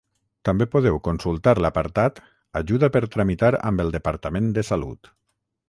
[0.47, 2.17] També podeu consultar l'apartat
[2.63, 5.15] Ajuda per tramitar amb el Departament de Salut.